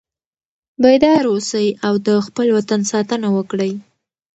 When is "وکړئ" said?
3.37-3.71